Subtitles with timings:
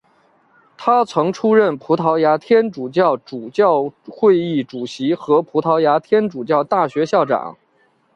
[0.79, 7.55] 他曾出任葡萄牙天主教主教会议主席和葡萄牙天主教大学校长。